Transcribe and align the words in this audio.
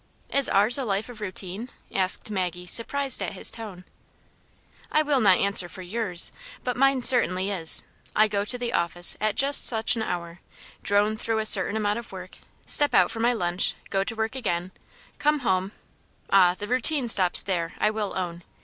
"Is 0.33 0.49
ours 0.49 0.79
a 0.79 0.83
life 0.83 1.09
of 1.09 1.21
routine?" 1.21 1.69
asked 1.93 2.31
Maggie, 2.31 2.65
sur 2.65 2.83
prised 2.85 3.21
at 3.21 3.33
his 3.33 3.51
tone." 3.51 3.85
I 4.91 5.03
will 5.03 5.19
not 5.19 5.37
answer 5.37 5.69
for 5.69 5.83
yours, 5.83 6.31
but 6.63 6.75
mine 6.75 7.03
certainly 7.03 7.51
is. 7.51 7.83
I 8.15 8.27
go 8.27 8.43
to 8.43 8.57
the 8.57 8.73
office 8.73 9.15
at 9.21 9.35
just 9.35 9.63
such 9.63 9.95
an 9.95 10.01
hour, 10.01 10.39
drone 10.81 11.17
through 11.17 11.37
a 11.37 11.45
certain 11.45 11.77
amount 11.77 11.99
of 11.99 12.11
work, 12.11 12.37
step 12.65 12.95
out 12.95 13.11
for 13.11 13.19
my 13.19 13.35
Junch, 13.35 13.75
go 13.91 14.03
to 14.03 14.15
work 14.15 14.35
again, 14.35 14.71
come 15.19 15.41
home— 15.41 15.71
ah, 16.31 16.55
the 16.57 16.67
routine 16.67 17.03
Aunt 17.03 17.11
Janets 17.15 17.43
Hero. 17.45 17.67
217 17.75 17.75
stops 17.75 17.75
there, 17.75 17.75
I 17.77 17.91
will 17.91 18.17
own. 18.17 18.41